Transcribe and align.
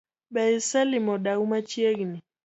Be 0.33 0.43
iselimo 0.57 1.13
dau 1.25 1.43
machiegni? 1.51 2.17